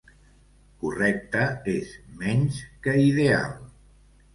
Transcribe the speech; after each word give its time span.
Correcte 0.83 1.45
és 1.75 1.95
menys 2.25 2.61
que 2.87 3.01
ideal. 3.15 3.59